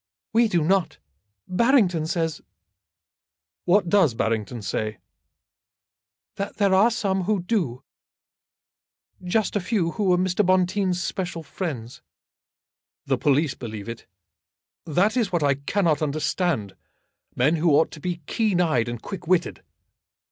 [0.33, 0.97] "We do not.
[1.47, 2.41] Barrington says"
[3.65, 4.97] "What does Barrington say?"
[6.37, 7.83] "That there are some who do;
[9.23, 10.43] just a few, who were Mr.
[10.43, 12.01] Bonteen's special friends."
[13.05, 14.07] "The police believe it.
[14.87, 16.75] That is what I cannot understand;
[17.35, 19.61] men who ought to be keen eyed and quick witted.